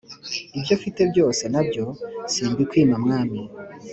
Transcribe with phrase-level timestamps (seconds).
[0.57, 1.85] Ibyo mfite byose nabyo
[2.31, 3.39] simbikwima mwami